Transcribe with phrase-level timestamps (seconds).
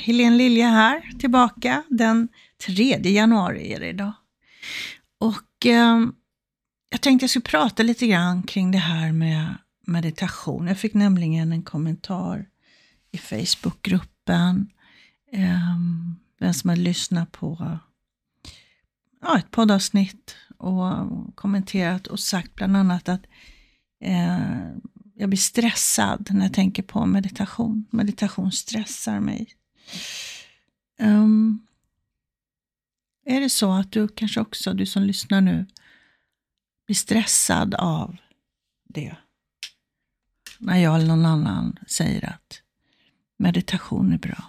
[0.00, 1.82] Helene Lilja här, tillbaka.
[1.88, 2.28] Den
[2.66, 4.12] 3 januari är det idag.
[5.18, 6.00] Och eh,
[6.90, 9.54] jag tänkte jag skulle prata lite grann kring det här med
[9.86, 10.66] meditation.
[10.66, 12.46] Jag fick nämligen en kommentar
[13.12, 14.70] i Facebookgruppen.
[15.32, 15.76] Eh,
[16.38, 17.78] den som hade lyssnat på
[19.22, 23.22] ja, ett poddavsnitt och kommenterat och sagt bland annat att
[24.04, 24.38] eh,
[25.14, 27.86] jag blir stressad när jag tänker på meditation.
[27.90, 29.54] Meditation stressar mig.
[30.98, 31.66] Um,
[33.24, 35.66] är det så att du kanske också, du som lyssnar nu,
[36.86, 38.16] blir stressad av
[38.84, 39.16] det?
[40.58, 42.62] När jag eller någon annan säger att
[43.36, 44.44] meditation är bra.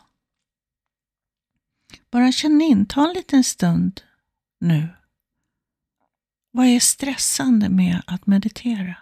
[2.12, 4.02] Bara känn in, ta en liten stund
[4.60, 4.88] nu.
[6.52, 8.98] Vad är stressande med att meditera?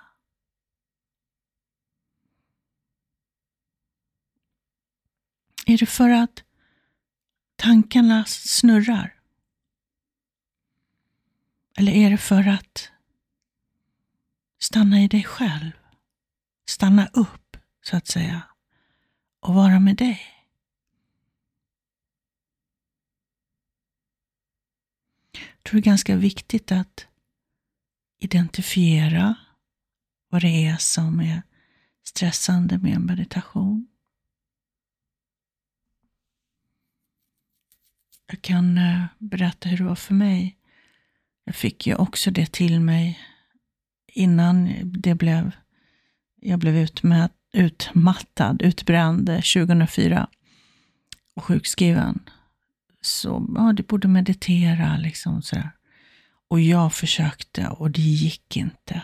[5.69, 6.43] Är det för att
[7.55, 9.19] tankarna snurrar?
[11.77, 12.91] Eller är det för att
[14.59, 15.71] stanna i dig själv?
[16.69, 18.41] Stanna upp, så att säga,
[19.39, 20.21] och vara med dig?
[25.31, 27.07] Jag tror det är ganska viktigt att
[28.19, 29.35] identifiera
[30.29, 31.43] vad det är som är
[32.03, 33.87] stressande med meditation.
[38.29, 40.57] Jag kan eh, berätta hur det var för mig.
[41.45, 43.19] Jag fick ju också det till mig
[44.07, 45.51] innan det blev,
[46.41, 50.27] jag blev utmät, utmattad, utbränd eh, 2004
[51.35, 52.19] och sjukskriven.
[53.01, 55.71] Så ja, du borde meditera liksom sådär.
[56.49, 59.01] Och jag försökte och det gick inte.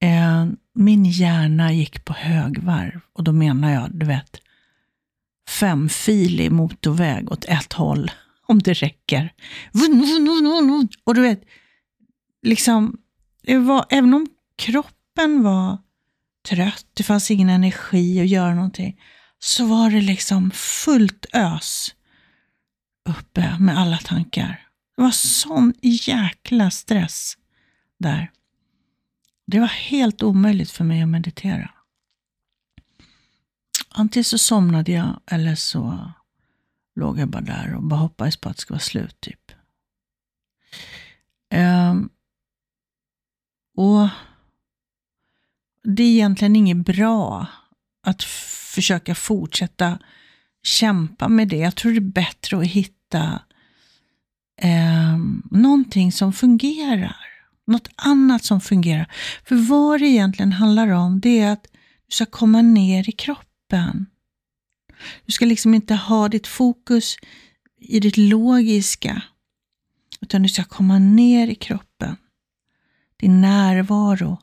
[0.00, 4.40] Eh, min hjärna gick på högvarv och då menar jag, du vet,
[5.50, 8.10] femfilig motorväg åt ett håll,
[8.46, 9.32] om det räcker.
[11.04, 11.42] Och du vet,
[12.42, 12.98] liksom,
[13.42, 15.78] det var, även om kroppen var
[16.48, 19.00] trött, det fanns ingen energi att göra någonting,
[19.38, 21.94] så var det liksom fullt ös
[23.08, 24.66] uppe med alla tankar.
[24.96, 27.34] Det var sån jäkla stress
[27.98, 28.30] där.
[29.46, 31.70] Det var helt omöjligt för mig att meditera.
[33.94, 36.12] Antingen så somnade jag eller så
[36.96, 39.20] låg jag bara där och bara hoppades på att det skulle vara slut.
[39.20, 39.52] typ.
[41.54, 42.08] Um,
[43.76, 44.08] och
[45.82, 47.46] Det är egentligen inget bra
[48.02, 48.22] att
[48.74, 49.98] försöka fortsätta
[50.62, 51.56] kämpa med det.
[51.56, 53.42] Jag tror det är bättre att hitta
[54.62, 55.18] eh,
[55.50, 57.16] någonting som fungerar.
[57.66, 59.12] Något annat som fungerar.
[59.44, 61.66] För vad det egentligen handlar om, det är att
[62.06, 64.06] du ska komma ner i kroppen kroppen.
[65.26, 67.16] Du ska liksom inte ha ditt fokus
[67.78, 69.22] i det logiska,
[70.20, 72.16] utan du ska komma ner i kroppen.
[73.16, 74.38] Din närvaro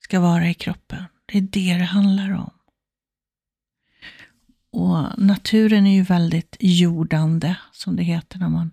[0.00, 1.04] ska vara i kroppen.
[1.26, 2.50] Det är det det handlar om.
[4.70, 8.70] Och naturen är ju väldigt jordande, som det heter när man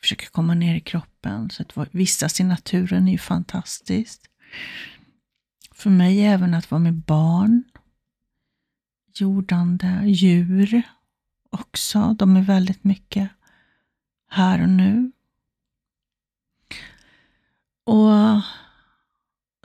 [0.00, 1.50] försöker komma ner i kroppen.
[1.50, 4.22] Så att vistas i naturen är ju fantastiskt.
[5.74, 7.64] För mig även att vara med barn
[9.20, 10.82] jordande djur
[11.50, 12.16] också.
[12.18, 13.30] De är väldigt mycket
[14.28, 15.12] här och nu.
[17.84, 18.42] Och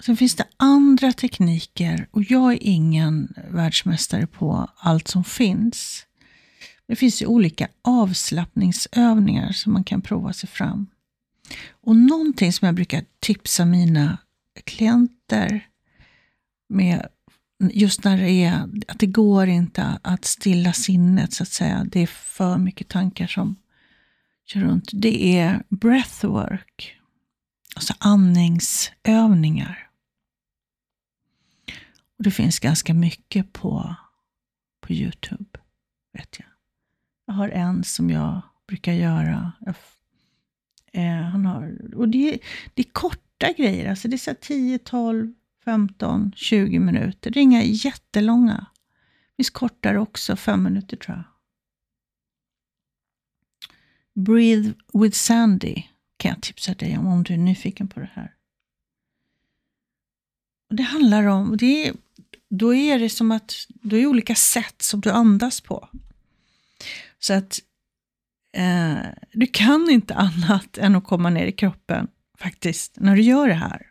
[0.01, 6.05] Sen finns det andra tekniker och jag är ingen världsmästare på allt som finns.
[6.87, 10.87] Det finns ju olika avslappningsövningar som man kan prova sig fram.
[11.69, 14.17] Och någonting som jag brukar tipsa mina
[14.63, 15.67] klienter
[16.69, 17.07] med
[17.59, 21.85] just när det är att det går inte att stilla sinnet, så att säga.
[21.91, 23.55] Det är för mycket tankar som
[24.45, 24.89] kör runt.
[24.93, 26.97] Det är breathwork,
[27.75, 29.89] alltså andningsövningar.
[32.17, 33.95] Och det finns ganska mycket på,
[34.81, 35.59] på Youtube,
[36.13, 36.47] vet jag.
[37.25, 39.51] Jag har en som jag brukar göra.
[39.59, 39.75] Jag,
[40.93, 42.39] eh, han har, och det,
[42.73, 45.33] det är korta grejer, alltså det är 10-12
[45.69, 47.31] 15-20 minuter.
[47.31, 48.65] Det är inga jättelånga.
[49.37, 51.25] Visst kortare också, 5 minuter tror jag.
[54.25, 55.83] Breathe with Sandy
[56.17, 58.35] kan jag tipsa dig om, om du är nyfiken på det här.
[60.69, 61.95] Det handlar om, det är,
[62.49, 65.89] då är det som att då är det olika sätt som du andas på.
[67.19, 67.59] Så att
[68.53, 68.97] eh,
[69.31, 72.07] du kan inte annat än att komma ner i kroppen
[72.37, 73.88] faktiskt när du gör det här.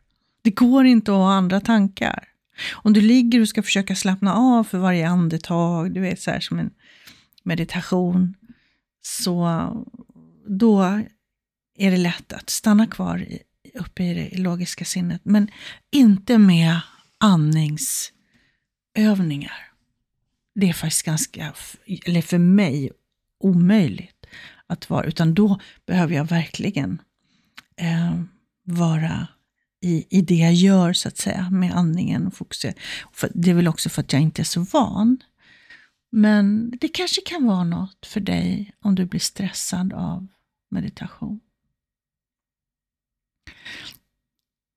[0.49, 2.29] Det går inte att ha andra tankar.
[2.73, 6.41] Om du ligger och ska försöka slappna av för varje andetag, du vet så här
[6.41, 6.71] som en
[7.43, 8.35] meditation,
[9.03, 9.47] så
[10.47, 10.83] då
[11.79, 13.27] är det lätt att stanna kvar
[13.75, 15.21] uppe i det logiska sinnet.
[15.25, 15.51] Men
[15.91, 16.81] inte med
[17.19, 19.73] andningsövningar.
[20.55, 21.53] Det är faktiskt ganska,
[22.07, 22.91] eller för mig,
[23.41, 24.27] omöjligt
[24.67, 27.03] att vara, utan då behöver jag verkligen
[27.77, 28.21] eh,
[28.65, 29.29] vara
[29.81, 32.27] i, i det jag gör, så att säga, med andningen.
[32.27, 32.75] Och fokusera.
[33.13, 35.19] För, det är väl också för att jag inte är så van.
[36.11, 40.27] Men det kanske kan vara något för dig om du blir stressad av
[40.71, 41.41] meditation.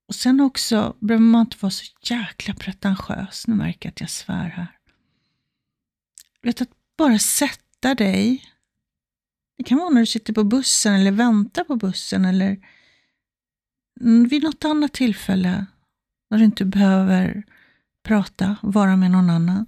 [0.07, 3.47] Och sen också behöver man inte vara så jäkla pretentiös.
[3.47, 4.77] Nu märker jag att jag svär här.
[6.41, 8.43] Vet, att bara sätta dig.
[9.57, 12.67] Det kan vara när du sitter på bussen eller väntar på bussen eller
[14.29, 15.65] vid något annat tillfälle
[16.29, 17.43] när du inte behöver
[18.03, 19.65] prata, vara med någon annan.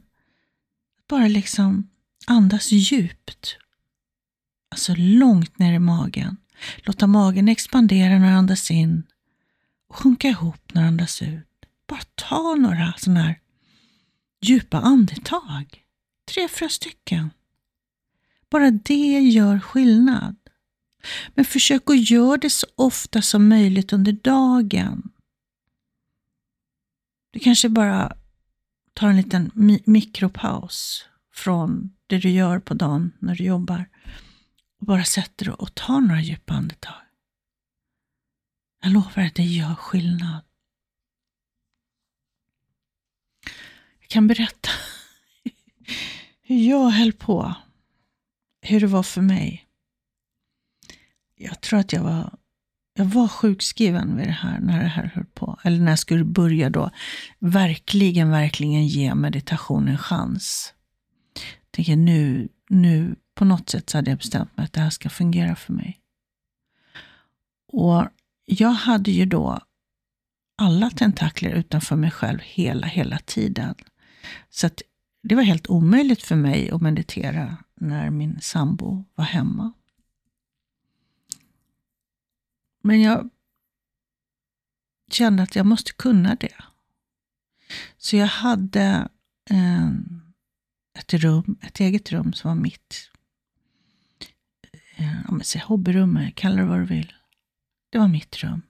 [1.07, 1.89] Bara liksom
[2.27, 3.57] andas djupt.
[4.71, 6.37] Alltså långt ner i magen.
[6.77, 9.03] Låta magen expandera när du andas in
[9.89, 11.47] och sjunka ihop när du andas ut.
[11.87, 13.39] Bara ta några sådana här
[14.41, 15.83] djupa andetag.
[16.25, 17.29] Tre, fyra stycken.
[18.49, 20.35] Bara det gör skillnad.
[21.35, 25.11] Men försök att göra det så ofta som möjligt under dagen.
[27.31, 28.17] Du kanske bara
[28.93, 33.89] tar en liten mi mikropaus från det du gör på dagen när du jobbar.
[34.79, 36.95] Och bara sätter dig och tar några djupa andetag.
[38.81, 40.43] Jag lovar att det gör skillnad.
[43.99, 44.69] Jag kan berätta
[46.41, 47.55] hur jag höll på.
[48.61, 49.67] Hur det var för mig
[51.35, 52.33] jag tror att jag var,
[52.93, 55.59] jag var sjukskriven vid det här, när det här höll på.
[55.63, 56.89] Eller när jag skulle börja då
[57.39, 60.73] verkligen, verkligen ge meditation en chans.
[61.33, 64.89] Jag tänker nu, nu på något sätt så hade jag bestämt mig att det här
[64.89, 65.99] ska fungera för mig.
[67.67, 68.07] Och
[68.45, 69.59] jag hade ju då
[70.57, 73.75] alla tentakler utanför mig själv hela, hela tiden.
[74.49, 74.81] Så att
[75.23, 79.73] det var helt omöjligt för mig att meditera när min sambo var hemma.
[82.83, 83.29] Men jag
[85.11, 86.55] kände att jag måste kunna det.
[87.97, 89.09] Så jag hade
[89.49, 90.21] en,
[90.99, 93.09] ett rum, ett eget rum som var mitt.
[94.95, 97.13] Eh, Om jag säger hobbyrum, kalla det vad du vill.
[97.89, 98.61] Det var mitt rum.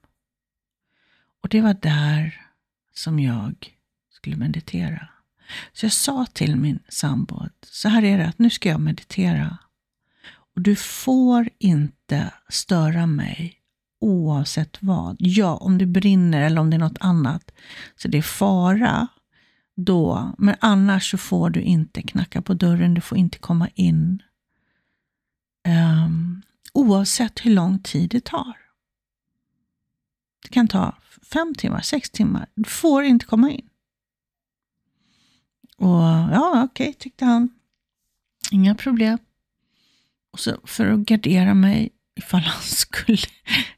[1.41, 2.47] Och det var där
[2.93, 3.77] som jag
[4.09, 5.09] skulle meditera.
[5.73, 8.81] Så jag sa till min sambo att så här är det, att nu ska jag
[8.81, 9.57] meditera.
[10.55, 13.62] Och du får inte störa mig
[14.03, 15.15] oavsett vad.
[15.19, 17.51] Ja, om det brinner eller om det är något annat,
[17.95, 19.07] så det är fara,
[19.75, 20.33] då.
[20.37, 24.23] Men annars så får du inte knacka på dörren, du får inte komma in.
[25.67, 26.41] Um,
[26.73, 28.57] oavsett hur lång tid det tar.
[30.43, 32.47] Det kan ta fem timmar, sex timmar.
[32.55, 33.69] Du får inte komma in.
[35.77, 36.03] Och
[36.33, 37.49] ja, okej, okay, tyckte han.
[38.51, 39.17] Inga problem.
[40.31, 43.17] Och så för att gardera mig ifall han skulle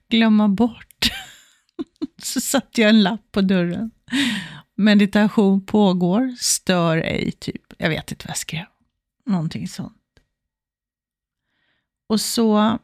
[0.09, 1.11] glömma bort.
[2.17, 3.91] Så satte jag en lapp på dörren.
[4.75, 7.73] Meditation pågår, stör ej, typ.
[7.77, 8.65] Jag vet inte vad jag skrev.
[9.25, 10.19] Någonting sånt.
[12.07, 12.79] Och så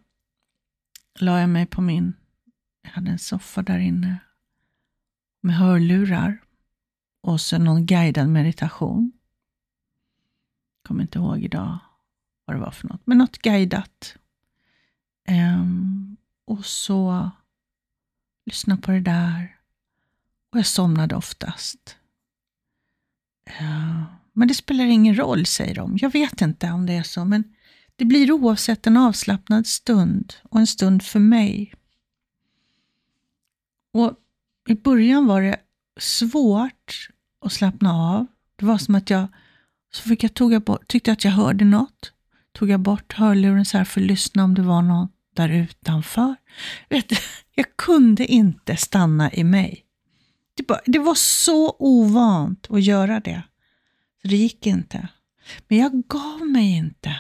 [1.19, 2.13] la jag mig på min,
[2.81, 4.17] jag hade en soffa där inne
[5.41, 6.43] med hörlurar
[7.21, 9.11] och så någon guidad meditation.
[10.87, 11.77] Kommer inte ihåg idag
[12.45, 14.17] vad det var för något, men något guidat.
[15.29, 17.31] Um, och så
[18.45, 19.57] lyssna på det där.
[20.51, 21.95] Och jag somnade oftast.
[23.61, 25.97] Uh, men det spelar ingen roll, säger de.
[26.01, 27.55] Jag vet inte om det är så, men
[27.95, 31.73] det blir oavsett en avslappnad stund och en stund för mig.
[33.93, 34.17] Och
[34.67, 35.57] I början var det
[35.99, 37.09] svårt
[37.45, 38.27] att slappna av.
[38.55, 39.27] Det var som att jag,
[39.93, 42.13] så fick jag, tog jag tyckte att jag hörde något.
[42.53, 46.35] Tog jag bort hörluren så här för att lyssna om det var någon där utanför.
[46.89, 47.11] Vet,
[47.55, 49.85] jag kunde inte stanna i mig.
[50.53, 53.43] Det, bara, det var så ovant att göra det.
[54.21, 55.07] Så det gick inte.
[55.67, 57.15] Men jag gav mig inte.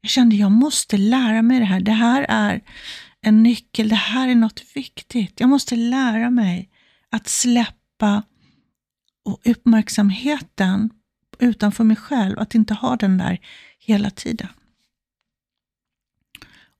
[0.00, 1.80] Jag kände jag måste lära mig det här.
[1.80, 2.60] Det här är
[3.20, 3.88] en nyckel.
[3.88, 5.40] Det här är något viktigt.
[5.40, 6.70] Jag måste lära mig
[7.10, 8.22] att släppa
[9.24, 10.90] och uppmärksamheten
[11.38, 12.38] utanför mig själv.
[12.38, 13.38] Att inte ha den där
[13.86, 14.48] hela tiden.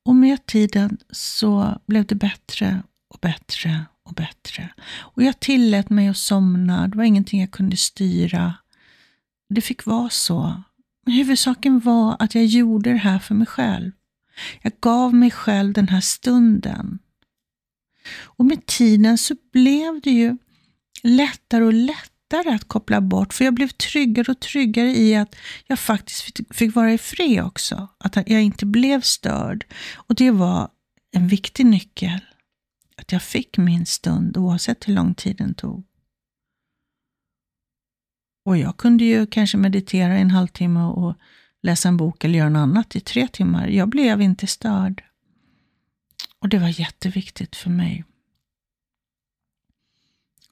[0.04, 4.75] Och med tiden så blev det bättre och bättre och bättre.
[4.88, 6.88] Och jag tillät mig att somna.
[6.88, 8.54] Det var ingenting jag kunde styra.
[9.48, 10.62] Det fick vara så.
[11.04, 13.92] Men huvudsaken var att jag gjorde det här för mig själv.
[14.62, 16.98] Jag gav mig själv den här stunden.
[18.22, 20.36] Och med tiden så blev det ju
[21.02, 25.37] lättare och lättare lättare att koppla bort, för jag blev tryggare och tryggare i att
[25.66, 27.88] jag faktiskt fick vara i fred också.
[27.99, 29.66] Att jag inte blev störd.
[29.95, 30.68] Och det var
[31.12, 32.21] en viktig nyckel.
[32.97, 35.85] Att jag fick min stund oavsett hur lång tid den tog.
[38.45, 41.16] Och jag kunde ju kanske meditera i en halvtimme och
[41.62, 43.68] läsa en bok eller göra något annat i tre timmar.
[43.68, 45.02] Jag blev inte störd.
[46.38, 48.04] Och det var jätteviktigt för mig.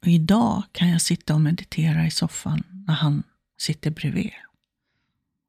[0.05, 3.23] Och idag kan jag sitta och meditera i soffan när han
[3.57, 4.31] sitter bredvid.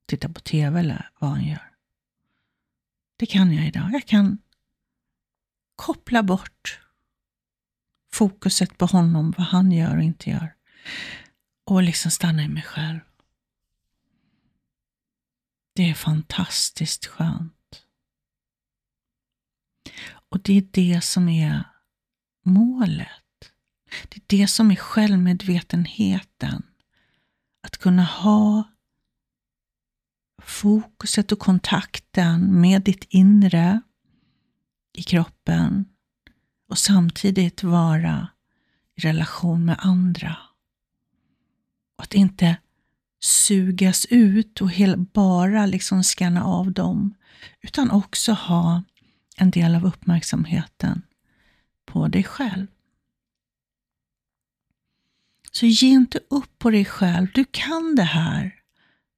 [0.06, 1.72] Titta på TV eller vad han gör.
[3.16, 3.90] Det kan jag idag.
[3.92, 4.38] Jag kan
[5.76, 6.80] koppla bort
[8.12, 10.54] fokuset på honom, vad han gör och inte gör.
[11.64, 13.00] Och liksom stanna i mig själv.
[15.72, 17.86] Det är fantastiskt skönt.
[20.06, 21.64] Och det är det som är
[22.42, 23.25] målet.
[24.08, 26.62] Det är det som är självmedvetenheten.
[27.62, 28.64] Att kunna ha
[30.42, 33.80] fokuset och kontakten med ditt inre
[34.92, 35.84] i kroppen
[36.68, 38.28] och samtidigt vara
[38.96, 40.36] i relation med andra.
[41.96, 42.56] Och att inte
[43.20, 44.70] sugas ut och
[45.12, 47.14] bara liksom scanna av dem,
[47.60, 48.82] utan också ha
[49.36, 51.02] en del av uppmärksamheten
[51.86, 52.66] på dig själv.
[55.56, 57.28] Så ge inte upp på dig själv.
[57.34, 58.54] Du kan det här.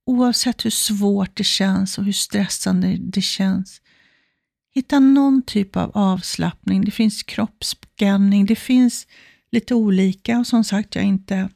[0.06, 3.80] Oavsett hur svårt det känns och hur stressande det känns.
[4.74, 6.84] Hitta någon typ av avslappning.
[6.84, 8.46] Det finns kroppsskanning.
[8.46, 9.06] Det finns
[9.50, 10.38] lite olika.
[10.38, 11.50] Och som sagt, jag är inte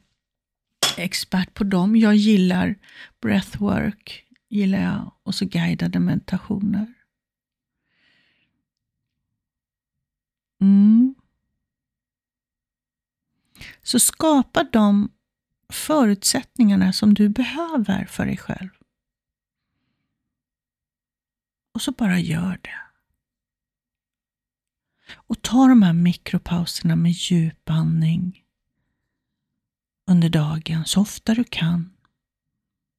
[0.97, 1.95] expert på dem.
[1.95, 2.75] Jag gillar
[3.21, 5.11] breathwork, gillar jag.
[5.23, 6.93] Och så guidade meditationer.
[10.61, 11.15] Mm.
[13.83, 15.11] Så skapa de
[15.69, 18.69] förutsättningarna som du behöver för dig själv.
[21.73, 22.79] Och så bara gör det.
[25.13, 28.43] Och ta de här mikropauserna med djup andning
[30.07, 31.83] under dagen så ofta du kan.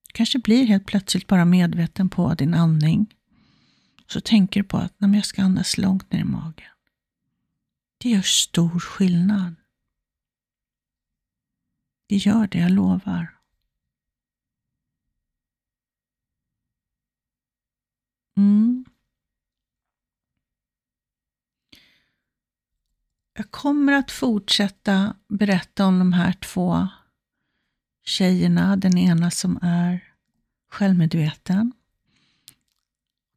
[0.07, 3.15] Du kanske blir helt plötsligt bara medveten på din andning.
[4.07, 6.71] Så tänker du på att när jag ska andas långt ner i magen.
[7.99, 9.55] Det gör stor skillnad.
[12.07, 13.39] Det gör det, jag lovar.
[18.37, 18.85] Mm.
[23.37, 26.89] Jag kommer att fortsätta berätta om de här två
[28.05, 28.77] tjejerna.
[28.77, 30.15] Den ena som är
[30.71, 31.73] självmedveten,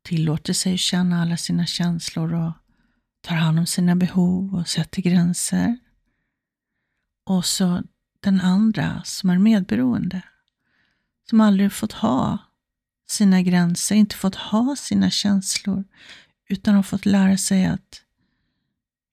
[0.02, 2.52] tillåter sig att känna alla sina känslor och
[3.22, 5.78] tar hand om sina behov och sätter gränser.
[7.26, 7.84] Och så
[8.28, 10.22] den andra som är medberoende.
[11.30, 12.38] Som aldrig fått ha
[13.10, 15.84] sina gränser, inte fått ha sina känslor,
[16.48, 18.04] utan har fått lära sig att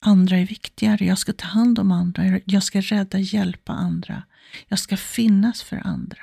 [0.01, 1.05] andra är viktigare.
[1.05, 2.41] Jag ska ta hand om andra.
[2.45, 4.23] Jag ska rädda, hjälpa andra.
[4.69, 6.23] Jag ska finnas för andra.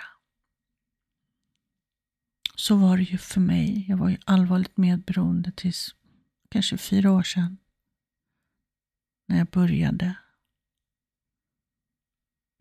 [2.56, 3.86] Så var det ju för mig.
[3.88, 5.96] Jag var ju allvarligt medberoende tills
[6.50, 7.58] kanske fyra år sedan.
[9.28, 10.16] När jag började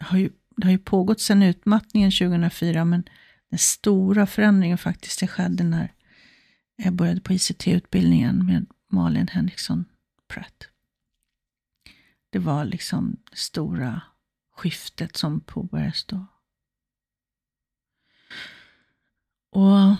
[0.00, 3.04] har ju, det har ju pågått sedan utmattningen 2004, men
[3.50, 5.92] den stora förändringen faktiskt det skedde när
[6.76, 9.84] jag började på ICT-utbildningen med Malin Henriksson
[10.28, 10.68] Pratt.
[12.30, 14.02] Det var liksom det stora
[14.56, 16.26] skiftet som påbörjades då.
[19.50, 19.96] Och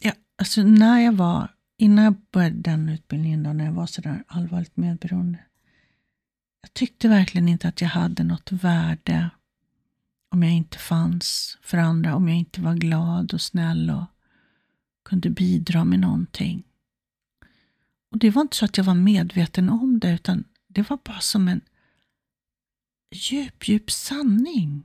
[0.00, 4.24] ja, alltså när jag var, innan jag började den utbildningen, då, när jag var sådär
[4.26, 5.44] allvarligt medberoende,
[6.60, 9.30] jag tyckte verkligen inte att jag hade något värde
[10.30, 14.04] om jag inte fanns för andra, om jag inte var glad och snäll och
[15.04, 16.62] kunde bidra med någonting.
[18.10, 21.20] Och Det var inte så att jag var medveten om det, utan det var bara
[21.20, 21.60] som en
[23.14, 24.84] djup, djup sanning.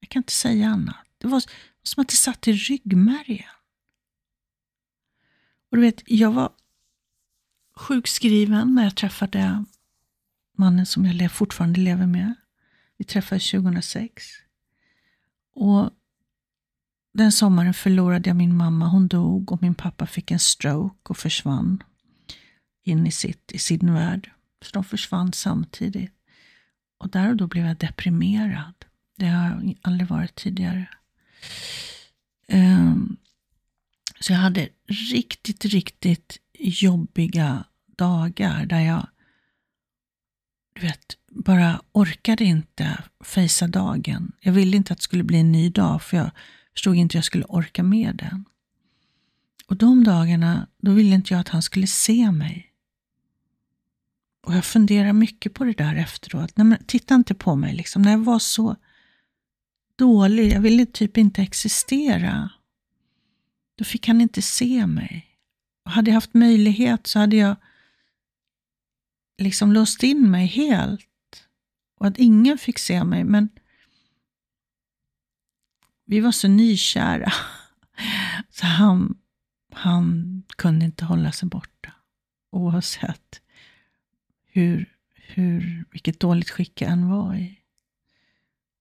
[0.00, 1.06] Jag kan inte säga annat.
[1.18, 1.42] Det var
[1.82, 3.48] som att det satt i ryggmärgen.
[5.70, 6.52] Och du vet, jag var
[7.76, 9.64] sjukskriven när jag träffade
[10.58, 12.34] mannen som jag fortfarande lever med.
[12.96, 14.24] Vi träffades 2006.
[15.54, 15.90] Och
[17.14, 18.88] den sommaren förlorade jag min mamma.
[18.88, 21.82] Hon dog och min pappa fick en stroke och försvann
[22.84, 24.30] in i, sitt, i sin värld.
[24.62, 26.12] Så de försvann samtidigt.
[26.98, 28.74] Och där och då blev jag deprimerad.
[29.16, 30.88] Det har jag aldrig varit tidigare.
[32.48, 33.16] Um,
[34.20, 34.68] så jag hade
[35.12, 39.06] riktigt, riktigt jobbiga dagar där jag
[40.80, 44.32] du vet, bara orkade inte fejsa dagen.
[44.40, 46.30] Jag ville inte att det skulle bli en ny dag för jag
[46.72, 48.44] förstod inte hur jag skulle orka med den.
[49.66, 52.72] Och de dagarna, då ville inte jag att han skulle se mig.
[54.46, 56.56] Och jag funderar mycket på det där efteråt.
[56.56, 58.02] Nej, men titta inte på mig, liksom.
[58.02, 58.76] när jag var så
[59.96, 62.50] dålig, jag ville typ inte existera.
[63.76, 65.26] Då fick han inte se mig.
[65.84, 67.56] Och hade jag haft möjlighet så hade jag
[69.38, 71.48] liksom låst in mig helt.
[71.98, 73.24] Och att ingen fick se mig.
[73.24, 73.48] Men
[76.04, 77.32] vi var så nykära.
[78.50, 79.18] Så han,
[79.72, 81.92] han kunde inte hålla sig borta.
[82.50, 83.42] Oavsett
[84.44, 87.58] hur, hur, vilket dåligt skick jag än var i.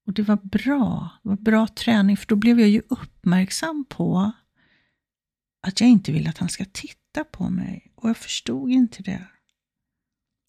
[0.06, 1.10] Och det var bra.
[1.24, 4.32] Det var bra träning, för då blev jag ju uppmärksam på
[5.62, 7.92] att jag inte vill att han ska titta på mig.
[7.96, 9.28] Och jag förstod inte det.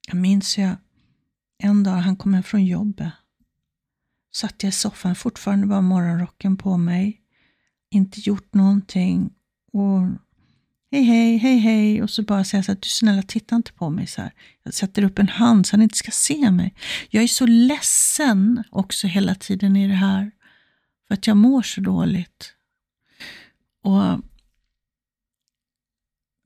[0.08, 0.76] Jag minns jag
[1.58, 3.12] en dag han kom hem från jobbet.
[4.34, 7.20] Satt jag i soffan, fortfarande bara morgonrocken på mig.
[7.90, 9.34] Inte gjort någonting.
[9.72, 10.00] Och
[10.90, 12.02] hej, hej, hej, hej.
[12.02, 14.32] Och så bara säger jag så här, du snälla titta inte på mig så här.
[14.62, 16.74] Jag sätter upp en hand så han inte ska se mig.
[17.10, 20.30] Jag är så ledsen också hela tiden i det här.
[21.08, 22.54] För att jag mår så dåligt.
[23.82, 24.20] Och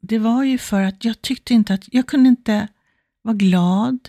[0.00, 2.68] det var ju för att jag tyckte inte att, jag kunde inte
[3.22, 4.08] var glad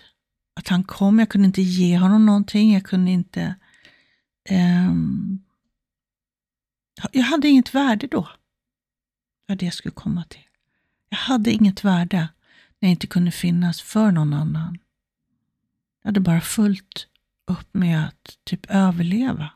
[0.55, 1.19] att han kom.
[1.19, 2.73] Jag kunde inte ge honom någonting.
[2.73, 3.55] Jag kunde inte...
[4.49, 5.43] Um,
[7.11, 8.21] jag hade inget värde då.
[8.21, 10.47] Det var det jag skulle komma till.
[11.09, 12.29] Jag hade inget värde
[12.79, 14.77] när jag inte kunde finnas för någon annan.
[16.01, 17.07] Jag hade bara fullt
[17.47, 19.49] upp med att typ överleva.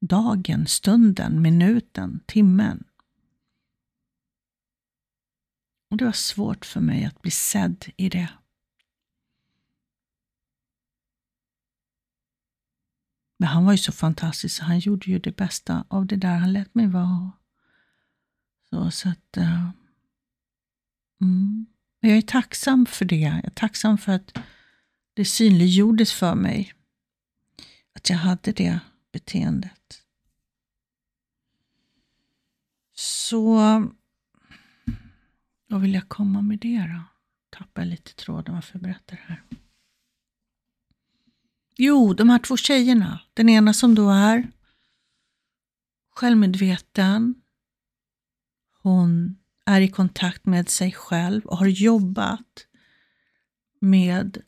[0.00, 2.84] Dagen, stunden, minuten, timmen.
[5.90, 8.28] Och det var svårt för mig att bli sedd i det.
[13.36, 16.36] Men han var ju så fantastisk, så han gjorde ju det bästa av det där
[16.36, 17.32] han lät mig vara.
[18.70, 19.36] Så, så att...
[19.38, 19.70] Uh,
[21.20, 21.66] mm.
[22.00, 23.16] Jag är tacksam för det.
[23.16, 24.38] Jag är tacksam för att
[25.14, 26.72] det synliggjordes för mig.
[27.94, 28.80] Att jag hade det
[29.12, 30.02] beteendet.
[32.94, 33.58] Så
[35.70, 37.02] vad vill jag komma med det då?
[37.58, 39.42] Tappar lite tråden varför jag berättar det här.
[41.76, 43.20] Jo, de här två tjejerna.
[43.34, 44.48] Den ena som då är
[46.14, 47.34] självmedveten.
[48.82, 52.66] Hon är i kontakt med sig själv och har jobbat
[53.80, 54.38] med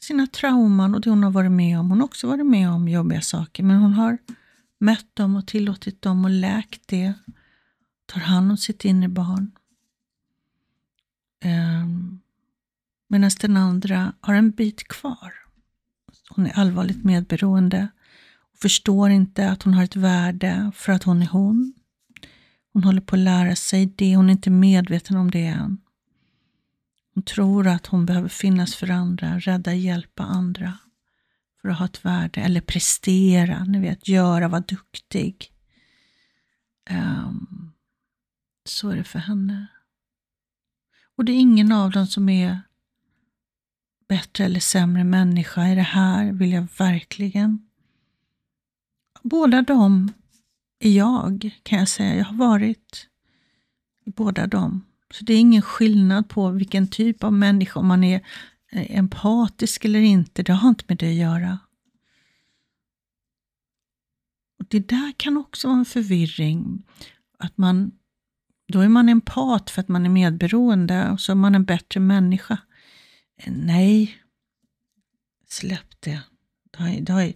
[0.00, 1.90] sina trauman och det hon har varit med om.
[1.90, 4.18] Hon har också varit med om jobbiga saker, men hon har
[4.78, 7.14] mött dem och tillåtit dem och läkt det.
[8.06, 9.52] Tar hand om sitt inre barn.
[11.40, 12.20] Ehm,
[13.08, 15.34] medan den andra har en bit kvar.
[16.28, 17.88] Hon är allvarligt medberoende
[18.52, 21.74] och förstår inte att hon har ett värde för att hon är hon.
[22.72, 25.78] Hon håller på att lära sig det, hon är inte medveten om det än.
[27.14, 30.78] Hon tror att hon behöver finnas för andra, rädda, hjälpa andra
[31.62, 35.52] för att ha ett värde, eller prestera, ni vet, göra, vara duktig.
[36.90, 37.72] Um,
[38.64, 39.66] så är det för henne.
[41.20, 42.60] Och det är ingen av dem som är
[44.08, 47.68] bättre eller sämre människa i det här, vill jag verkligen.
[49.22, 50.12] Båda de
[50.78, 52.16] är jag, kan jag säga.
[52.16, 53.08] Jag har varit
[54.04, 54.84] i båda dem.
[55.10, 58.20] Så det är ingen skillnad på vilken typ av människa, om man är
[58.70, 60.42] eh, empatisk eller inte.
[60.42, 61.58] Det har inte med det att göra.
[64.58, 66.82] Och Det där kan också vara en förvirring.
[67.38, 67.92] Att man
[68.70, 72.00] då är man empat för att man är medberoende och så är man en bättre
[72.00, 72.58] människa.
[73.36, 74.18] Eh, nej,
[75.48, 76.20] släpp det.
[76.70, 77.32] Det har, det har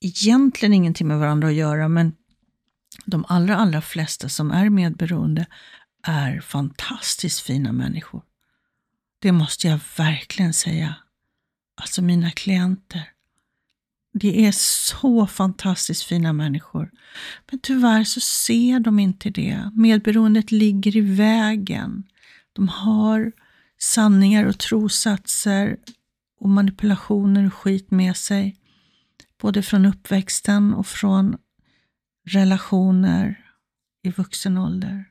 [0.00, 2.12] egentligen ingenting med varandra att göra, men
[3.04, 5.46] de allra, allra flesta som är medberoende
[6.02, 8.22] är fantastiskt fina människor.
[9.18, 10.94] Det måste jag verkligen säga.
[11.76, 13.13] Alltså mina klienter.
[14.16, 16.90] Det är så fantastiskt fina människor.
[17.50, 19.70] Men tyvärr så ser de inte det.
[19.74, 22.04] Medberoendet ligger i vägen.
[22.52, 23.32] De har
[23.78, 25.76] sanningar och trosatser
[26.40, 28.56] och manipulationer och skit med sig.
[29.40, 31.36] Både från uppväxten och från
[32.26, 33.44] relationer
[34.02, 35.04] i vuxen ålder.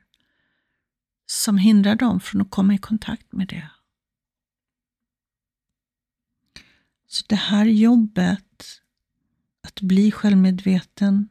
[1.26, 3.70] Som hindrar dem från att komma i kontakt med det.
[7.08, 8.80] Så det här jobbet,
[9.64, 11.28] att bli självmedveten,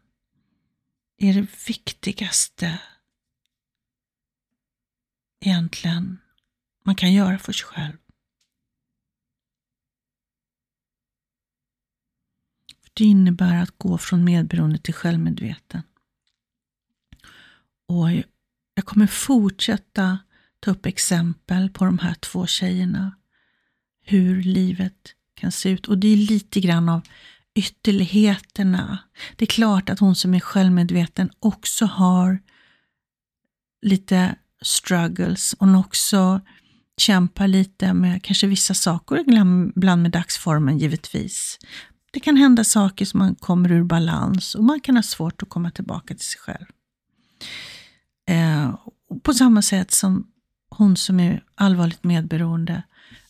[1.17, 2.79] är det viktigaste
[5.39, 6.19] egentligen
[6.85, 7.97] man kan göra för sig själv.
[12.93, 15.81] Det innebär att gå från medberoende till självmedveten.
[17.87, 18.11] Och
[18.73, 20.19] jag kommer fortsätta
[20.59, 23.15] ta upp exempel på de här två tjejerna.
[24.01, 25.87] Hur livet kan se ut.
[25.87, 27.01] Och det är lite grann av
[27.55, 28.97] ytterligheterna.
[29.35, 32.39] Det är klart att hon som är självmedveten också har
[33.81, 35.55] lite struggles.
[35.59, 36.41] Hon också
[36.97, 39.19] kämpar lite med kanske vissa saker,
[39.75, 41.59] ibland med dagsformen givetvis.
[42.11, 45.49] Det kan hända saker som man kommer ur balans och man kan ha svårt att
[45.49, 46.65] komma tillbaka till sig själv.
[48.29, 48.75] Eh,
[49.23, 50.27] på samma sätt som
[50.69, 52.83] hon som är allvarligt medberoende,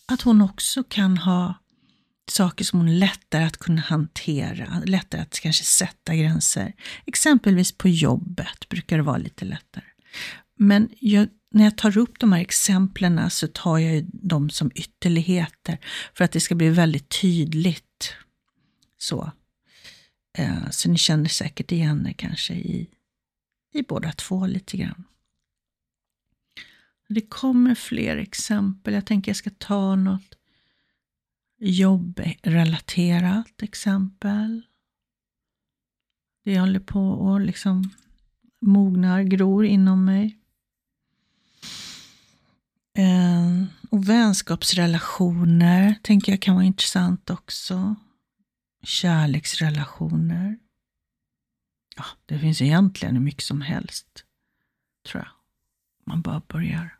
[0.06, 1.56] att hon också kan ha
[2.32, 6.74] saker som hon lättare att kunna hantera, lättare att kanske sätta gränser.
[7.06, 9.86] Exempelvis på jobbet brukar det vara lite lättare.
[10.56, 15.78] Men jag, när jag tar upp de här exemplen så tar jag dem som ytterligheter
[16.14, 18.16] för att det ska bli väldigt tydligt.
[18.98, 19.32] Så,
[20.38, 22.90] eh, så ni känner säkert igen er kanske i,
[23.74, 25.04] i båda två lite grann.
[27.10, 28.94] Det kommer fler exempel.
[28.94, 30.38] Jag tänker jag ska ta något
[31.64, 34.62] jobbrelaterat exempel.
[36.44, 37.90] Det håller på och liksom
[38.62, 40.40] mognar, gror inom mig.
[42.98, 47.96] Eh, och vänskapsrelationer tänker jag kan vara intressant också.
[48.84, 50.60] Kärleksrelationer.
[51.96, 54.26] Ja, det finns egentligen hur mycket som helst,
[55.08, 55.32] tror jag.
[56.06, 56.98] Man bara börjar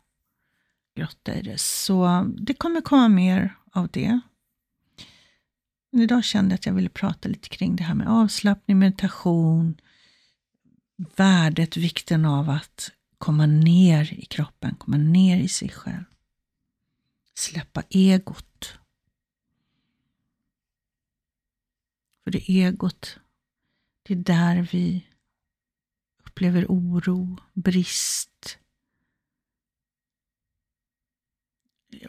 [0.96, 1.60] grotta i det.
[1.60, 4.20] Så det kommer komma mer av det.
[5.94, 9.80] Men idag kände jag att jag ville prata lite kring det här med avslappning, meditation,
[11.16, 16.04] värdet, vikten av att komma ner i kroppen, komma ner i sig själv.
[17.34, 18.78] Släppa egot.
[22.24, 23.18] För det egot,
[24.02, 25.06] det är där vi
[26.24, 28.58] upplever oro, brist.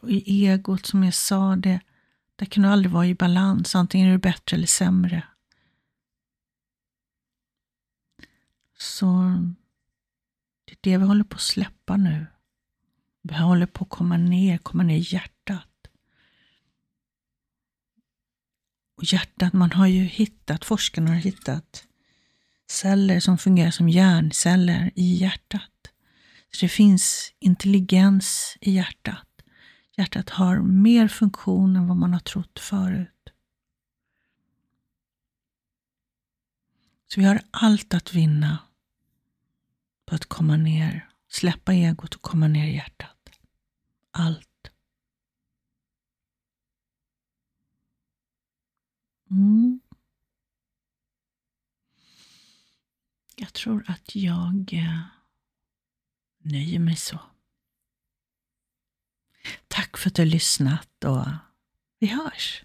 [0.01, 1.79] Och i egot, som jag sa, det,
[2.35, 3.75] där kan du aldrig vara i balans.
[3.75, 5.27] Antingen är du bättre eller sämre.
[8.77, 9.05] Så
[10.65, 12.27] det är det vi håller på att släppa nu.
[13.21, 15.69] Vi håller på att komma ner, komma ner i hjärtat.
[18.97, 21.87] Och hjärtat, man har ju hittat, forskarna har hittat
[22.67, 25.91] celler som fungerar som hjärnceller i hjärtat.
[26.51, 29.34] Så det finns intelligens i hjärtat.
[29.97, 33.09] Hjärtat har mer funktion än vad man har trott förut.
[37.07, 38.57] Så vi har allt att vinna
[40.05, 43.29] på att komma ner, släppa egot och komma ner i hjärtat.
[44.11, 44.71] Allt.
[49.31, 49.79] Mm.
[53.35, 55.01] Jag tror att jag eh,
[56.37, 57.19] nöjer mig så.
[59.75, 61.25] Tack för att du har lyssnat och
[61.99, 62.63] vi hörs.